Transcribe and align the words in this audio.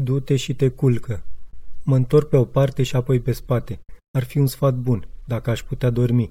Du-te 0.00 0.36
și 0.36 0.54
te 0.54 0.68
culcă. 0.68 1.22
Mă 1.84 1.96
întorc 1.96 2.28
pe 2.28 2.36
o 2.36 2.44
parte 2.44 2.82
și 2.82 2.96
apoi 2.96 3.20
pe 3.20 3.32
spate. 3.32 3.80
Ar 4.16 4.24
fi 4.24 4.38
un 4.38 4.46
sfat 4.46 4.74
bun, 4.74 5.08
dacă 5.26 5.50
aș 5.50 5.62
putea 5.62 5.90
dormi. 5.90 6.30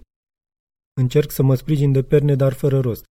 Încerc 1.02 1.32
să 1.32 1.43
mă 1.43 1.55
sprijin 1.55 1.91
de 1.91 2.04
perne, 2.04 2.36
dar 2.36 2.54
fără 2.54 2.79
rost. 2.79 3.04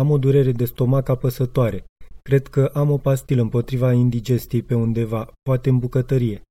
Am 0.00 0.10
o 0.10 0.18
durere 0.18 0.52
de 0.52 0.64
stomac 0.64 1.08
apăsătoare. 1.08 1.84
Cred 2.22 2.46
că 2.46 2.70
am 2.74 2.90
o 2.90 2.98
pastilă 2.98 3.42
împotriva 3.42 3.92
indigestiei 3.92 4.62
pe 4.62 4.74
undeva, 4.74 5.32
poate 5.42 5.68
în 5.68 5.78
bucătărie. 5.78 6.42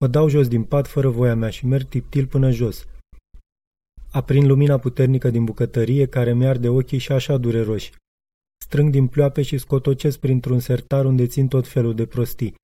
Mă 0.00 0.06
dau 0.06 0.28
jos 0.28 0.48
din 0.48 0.64
pat 0.64 0.86
fără 0.86 1.08
voia 1.08 1.34
mea 1.34 1.50
și 1.50 1.66
merg 1.66 1.88
tiptil 1.88 2.26
până 2.26 2.50
jos. 2.50 2.86
Aprind 4.10 4.46
lumina 4.46 4.78
puternică 4.78 5.30
din 5.30 5.44
bucătărie 5.44 6.06
care 6.06 6.34
mi-arde 6.34 6.68
ochii 6.68 6.98
și 6.98 7.12
așa 7.12 7.36
dureroși. 7.36 7.92
Strâng 8.64 8.90
din 8.90 9.06
ploape 9.06 9.42
și 9.42 9.58
scotocesc 9.58 10.18
printr-un 10.18 10.60
sertar 10.60 11.04
unde 11.04 11.26
țin 11.26 11.48
tot 11.48 11.68
felul 11.68 11.94
de 11.94 12.06
prostii. 12.06 12.54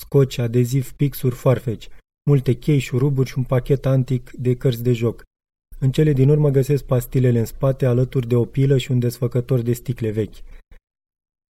Scoci, 0.00 0.38
adeziv, 0.38 0.92
pixuri, 0.92 1.34
foarfeci, 1.34 1.88
multe 2.30 2.52
chei, 2.52 2.78
șuruburi 2.78 3.28
și 3.28 3.38
un 3.38 3.44
pachet 3.44 3.86
antic 3.86 4.30
de 4.30 4.56
cărți 4.56 4.82
de 4.82 4.92
joc. 4.92 5.22
În 5.78 5.92
cele 5.92 6.12
din 6.12 6.28
urmă 6.28 6.50
găsesc 6.50 6.84
pastilele 6.84 7.38
în 7.38 7.44
spate 7.44 7.86
alături 7.86 8.28
de 8.28 8.36
o 8.36 8.44
pilă 8.44 8.78
și 8.78 8.90
un 8.90 8.98
desfăcător 8.98 9.60
de 9.60 9.72
sticle 9.72 10.10
vechi. 10.10 10.36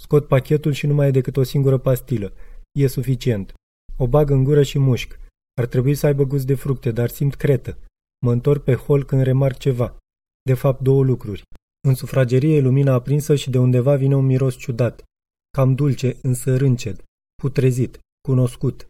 Scot 0.03 0.27
pachetul 0.27 0.73
și 0.73 0.87
nu 0.87 0.95
mai 0.95 1.07
e 1.09 1.11
decât 1.11 1.37
o 1.37 1.43
singură 1.43 1.79
pastilă. 1.79 2.33
E 2.79 2.87
suficient. 2.87 3.53
O 3.97 4.07
bag 4.07 4.31
în 4.31 4.45
gură 4.45 4.63
și 4.63 4.79
mușc. 4.79 5.19
Ar 5.61 5.67
trebui 5.67 5.95
să 5.95 6.07
aibă 6.07 6.25
gust 6.25 6.47
de 6.47 6.55
fructe, 6.55 6.91
dar 6.91 7.09
simt 7.09 7.35
cretă. 7.35 7.79
Mă 8.27 8.33
întorc 8.33 8.65
pe 8.65 8.75
hol 8.75 9.05
când 9.05 9.23
remarc 9.23 9.59
ceva. 9.59 9.97
De 10.43 10.55
fapt, 10.55 10.81
două 10.81 11.05
lucruri. 11.05 11.43
În 11.89 11.95
sufragerie 11.95 12.57
e 12.57 12.61
lumina 12.61 12.93
aprinsă 12.93 13.35
și 13.35 13.51
de 13.51 13.59
undeva 13.59 13.97
vine 13.97 14.17
un 14.17 14.27
miros 14.27 14.57
ciudat. 14.57 15.03
Cam 15.51 15.75
dulce, 15.75 16.17
însă 16.23 16.57
rânced. 16.57 17.03
Putrezit. 17.43 17.99
Cunoscut. 18.29 18.89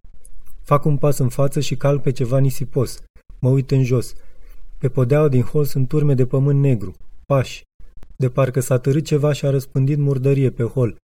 Fac 0.62 0.84
un 0.84 0.96
pas 0.96 1.18
în 1.18 1.28
față 1.28 1.60
și 1.60 1.76
calc 1.76 2.02
pe 2.02 2.10
ceva 2.10 2.38
nisipos. 2.38 3.02
Mă 3.41 3.48
uit 3.48 3.70
în 3.70 3.84
jos. 3.84 4.14
Pe 4.78 4.88
podeaua 4.88 5.28
din 5.28 5.42
hol 5.42 5.64
sunt 5.64 5.88
turme 5.88 6.14
de 6.14 6.26
pământ 6.26 6.60
negru. 6.60 6.94
Pași. 7.26 7.62
De 8.16 8.30
parcă 8.30 8.60
s-a 8.60 8.78
târât 8.78 9.04
ceva 9.04 9.32
și 9.32 9.46
a 9.46 9.50
răspândit 9.50 9.98
murdărie 9.98 10.50
pe 10.50 10.62
hol. 10.62 10.96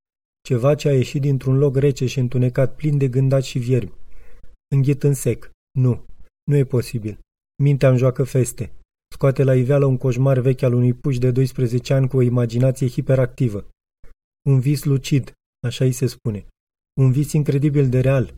Ceva 0.49 0.75
ce 0.75 0.89
a 0.89 0.95
ieșit 0.95 1.21
dintr-un 1.21 1.59
loc 1.59 1.77
rece 1.77 2.07
și 2.07 2.19
întunecat, 2.19 2.75
plin 2.75 2.99
de 2.99 3.09
gândaci 3.09 3.45
și 3.45 3.59
viermi. 3.59 3.93
Înghit 4.75 5.03
în 5.03 5.15
sec. 5.15 5.51
Nu. 5.79 6.05
Nu 6.51 6.57
e 6.57 6.65
posibil. 6.65 7.19
Mintea 7.63 7.89
îmi 7.89 7.99
joacă 7.99 8.25
feste. 8.25 8.73
Scoate 9.15 9.43
la 9.43 9.55
iveală 9.55 9.85
un 9.85 9.97
coșmar 9.97 10.39
vechi 10.39 10.63
al 10.63 10.73
unui 10.73 10.93
puș 10.93 11.19
de 11.19 11.31
12 11.31 11.95
ani 11.95 12.09
cu 12.09 12.17
o 12.17 12.21
imaginație 12.21 12.89
hiperactivă. 12.89 13.67
Un 14.49 14.61
vis 14.61 14.85
lucid, 14.85 15.33
așa 15.67 15.85
îi 15.85 15.93
se 15.93 16.07
spune. 16.07 16.47
Un 17.01 17.13
vis 17.13 17.33
incredibil 17.33 17.89
de 17.89 18.01
real. 18.01 18.35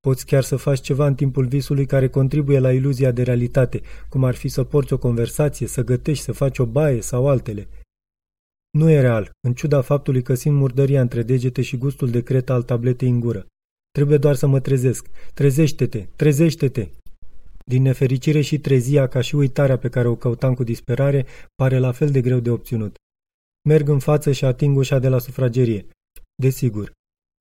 Poți 0.00 0.26
chiar 0.26 0.42
să 0.42 0.56
faci 0.56 0.80
ceva 0.80 1.06
în 1.06 1.14
timpul 1.14 1.46
visului 1.46 1.86
care 1.86 2.08
contribuie 2.08 2.58
la 2.58 2.72
iluzia 2.72 3.10
de 3.10 3.22
realitate, 3.22 3.80
cum 4.08 4.24
ar 4.24 4.34
fi 4.34 4.48
să 4.48 4.64
porți 4.64 4.92
o 4.92 4.98
conversație, 4.98 5.66
să 5.66 5.84
gătești, 5.84 6.24
să 6.24 6.32
faci 6.32 6.58
o 6.58 6.66
baie 6.66 7.00
sau 7.00 7.28
altele. 7.28 7.68
Nu 8.78 8.90
e 8.90 9.00
real, 9.00 9.30
în 9.46 9.54
ciuda 9.54 9.80
faptului 9.80 10.22
că 10.22 10.34
simt 10.34 10.56
murdăria 10.56 11.00
între 11.00 11.22
degete 11.22 11.62
și 11.62 11.76
gustul 11.76 12.10
de 12.10 12.22
cretă 12.22 12.52
al 12.52 12.62
tabletei 12.62 13.08
în 13.08 13.20
gură. 13.20 13.46
Trebuie 13.90 14.18
doar 14.18 14.34
să 14.34 14.46
mă 14.46 14.60
trezesc. 14.60 15.06
Trezește-te, 15.34 16.06
trezește-te! 16.16 16.88
Din 17.64 17.82
nefericire 17.82 18.40
și 18.40 18.58
trezia, 18.58 19.06
ca 19.08 19.20
și 19.20 19.34
uitarea 19.34 19.78
pe 19.78 19.88
care 19.88 20.08
o 20.08 20.16
căutam 20.16 20.54
cu 20.54 20.64
disperare, 20.64 21.26
pare 21.54 21.78
la 21.78 21.92
fel 21.92 22.10
de 22.10 22.20
greu 22.20 22.38
de 22.38 22.50
obținut. 22.50 22.94
Merg 23.68 23.88
în 23.88 23.98
față 23.98 24.32
și 24.32 24.44
ating 24.44 24.76
ușa 24.76 24.98
de 24.98 25.08
la 25.08 25.18
sufragerie. 25.18 25.86
Desigur, 26.42 26.92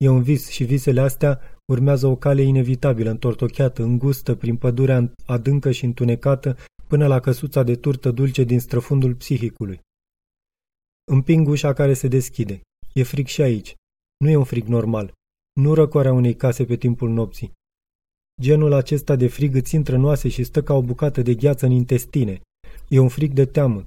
e 0.01 0.07
un 0.09 0.21
vis 0.21 0.49
și 0.49 0.63
visele 0.63 1.01
astea 1.01 1.39
urmează 1.71 2.07
o 2.07 2.15
cale 2.15 2.41
inevitabilă, 2.41 3.09
întortocheată, 3.09 3.83
îngustă, 3.83 4.35
prin 4.35 4.57
pădurea 4.57 5.13
adâncă 5.25 5.71
și 5.71 5.85
întunecată, 5.85 6.57
până 6.87 7.07
la 7.07 7.19
căsuța 7.19 7.63
de 7.63 7.75
turtă 7.75 8.11
dulce 8.11 8.43
din 8.43 8.59
străfundul 8.59 9.15
psihicului. 9.15 9.79
Împing 11.11 11.47
ușa 11.47 11.73
care 11.73 11.93
se 11.93 12.07
deschide. 12.07 12.61
E 12.93 13.03
frig 13.03 13.27
și 13.27 13.41
aici. 13.41 13.75
Nu 14.17 14.29
e 14.29 14.35
un 14.35 14.43
frig 14.43 14.65
normal. 14.67 15.13
Nu 15.53 15.73
răcoarea 15.73 16.13
unei 16.13 16.35
case 16.35 16.65
pe 16.65 16.75
timpul 16.75 17.09
nopții. 17.09 17.51
Genul 18.41 18.73
acesta 18.73 19.15
de 19.15 19.27
frig 19.27 19.55
îți 19.55 19.75
intră 19.75 19.95
în 19.95 20.03
oase 20.03 20.29
și 20.29 20.43
stă 20.43 20.63
ca 20.63 20.73
o 20.73 20.81
bucată 20.81 21.21
de 21.21 21.35
gheață 21.35 21.65
în 21.65 21.71
intestine. 21.71 22.41
E 22.87 22.99
un 22.99 23.07
frig 23.07 23.31
de 23.33 23.45
teamă, 23.45 23.85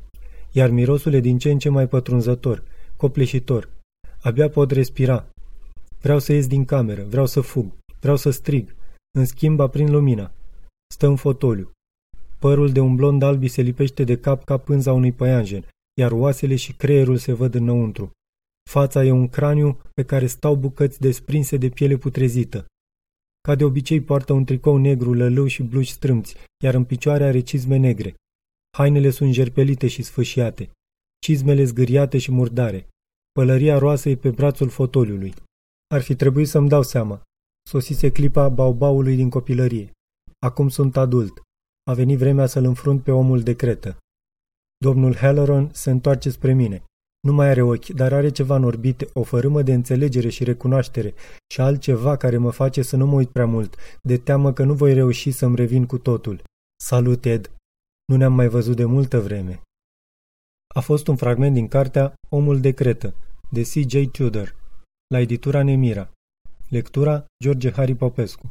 iar 0.52 0.70
mirosul 0.70 1.12
e 1.12 1.20
din 1.20 1.38
ce 1.38 1.50
în 1.50 1.58
ce 1.58 1.68
mai 1.68 1.88
pătrunzător, 1.88 2.62
copleșitor. 2.96 3.68
Abia 4.20 4.48
pot 4.48 4.70
respira. 4.70 5.28
Vreau 6.04 6.18
să 6.18 6.32
ies 6.32 6.46
din 6.46 6.64
cameră, 6.64 7.04
vreau 7.04 7.26
să 7.26 7.40
fug, 7.40 7.72
vreau 8.00 8.16
să 8.16 8.30
strig. 8.30 8.74
În 9.18 9.24
schimb, 9.24 9.60
aprind 9.60 9.88
lumina. 9.88 10.32
Stă 10.94 11.06
în 11.06 11.16
fotoliu. 11.16 11.70
Părul 12.38 12.72
de 12.72 12.80
un 12.80 12.96
blond 12.96 13.22
albi 13.22 13.48
se 13.48 13.62
lipește 13.62 14.04
de 14.04 14.18
cap 14.18 14.44
ca 14.44 14.56
pânza 14.56 14.92
unui 14.92 15.12
păianjen, 15.12 15.68
iar 16.00 16.12
oasele 16.12 16.56
și 16.56 16.72
creierul 16.72 17.16
se 17.16 17.32
văd 17.32 17.54
înăuntru. 17.54 18.10
Fața 18.70 19.04
e 19.04 19.10
un 19.10 19.28
craniu 19.28 19.80
pe 19.94 20.04
care 20.04 20.26
stau 20.26 20.56
bucăți 20.56 21.00
desprinse 21.00 21.56
de 21.56 21.68
piele 21.68 21.96
putrezită. 21.96 22.66
Ca 23.40 23.54
de 23.54 23.64
obicei 23.64 24.00
poartă 24.00 24.32
un 24.32 24.44
tricou 24.44 24.76
negru, 24.76 25.12
lălău 25.12 25.46
și 25.46 25.62
blugi 25.62 25.92
strâmți, 25.92 26.36
iar 26.64 26.74
în 26.74 26.84
picioare 26.84 27.24
are 27.24 27.40
cizme 27.40 27.76
negre. 27.76 28.14
Hainele 28.76 29.10
sunt 29.10 29.32
jerpelite 29.32 29.88
și 29.88 30.02
sfâșiate, 30.02 30.70
cizmele 31.18 31.64
zgâriate 31.64 32.18
și 32.18 32.30
murdare. 32.30 32.88
Pălăria 33.32 33.78
roasă 33.78 34.08
e 34.08 34.16
pe 34.16 34.30
brațul 34.30 34.68
fotoliului. 34.68 35.34
Ar 35.94 36.02
fi 36.02 36.14
trebuit 36.14 36.48
să-mi 36.48 36.68
dau 36.68 36.82
seama. 36.82 37.22
Sosise 37.68 38.10
clipa 38.12 38.48
baubaului 38.48 39.16
din 39.16 39.30
copilărie. 39.30 39.90
Acum 40.38 40.68
sunt 40.68 40.96
adult. 40.96 41.40
A 41.90 41.92
venit 41.92 42.18
vremea 42.18 42.46
să-l 42.46 42.64
înfrunt 42.64 43.02
pe 43.02 43.10
omul 43.10 43.40
de 43.40 43.54
cretă. 43.56 43.96
Domnul 44.76 45.16
Halloran 45.16 45.70
se 45.72 45.90
întoarce 45.90 46.30
spre 46.30 46.52
mine. 46.52 46.82
Nu 47.20 47.32
mai 47.32 47.48
are 47.48 47.62
ochi, 47.62 47.86
dar 47.86 48.12
are 48.12 48.30
ceva 48.30 48.56
în 48.56 48.64
orbite, 48.64 49.08
o 49.12 49.22
fărâmă 49.22 49.62
de 49.62 49.72
înțelegere 49.72 50.28
și 50.28 50.44
recunoaștere 50.44 51.14
și 51.52 51.60
altceva 51.60 52.16
care 52.16 52.36
mă 52.36 52.50
face 52.50 52.82
să 52.82 52.96
nu 52.96 53.06
mă 53.06 53.14
uit 53.14 53.28
prea 53.28 53.46
mult, 53.46 53.76
de 54.02 54.18
teamă 54.18 54.52
că 54.52 54.64
nu 54.64 54.74
voi 54.74 54.94
reuși 54.94 55.30
să-mi 55.30 55.56
revin 55.56 55.86
cu 55.86 55.98
totul. 55.98 56.42
Salut, 56.82 57.24
Ed! 57.24 57.50
Nu 58.04 58.16
ne-am 58.16 58.32
mai 58.32 58.48
văzut 58.48 58.76
de 58.76 58.84
multă 58.84 59.20
vreme. 59.20 59.60
A 60.74 60.80
fost 60.80 61.06
un 61.06 61.16
fragment 61.16 61.54
din 61.54 61.68
cartea 61.68 62.14
Omul 62.28 62.60
de 62.60 62.70
Cretă, 62.70 63.14
de 63.50 63.62
C.J. 63.62 64.10
Tudor, 64.10 64.63
la 65.10 65.20
editura 65.20 65.62
Nemira. 65.62 66.10
Lectura 66.70 67.26
George 67.42 67.72
Harry 67.76 67.94
Popescu 67.94 68.50